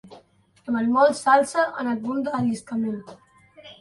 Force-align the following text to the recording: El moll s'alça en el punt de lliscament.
El 0.79 0.87
moll 0.95 1.13
s'alça 1.19 1.67
en 1.83 1.91
el 1.93 2.01
punt 2.07 2.25
de 2.31 2.43
lliscament. 2.49 2.99